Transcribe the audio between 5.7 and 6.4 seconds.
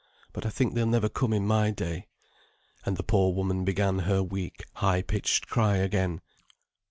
again.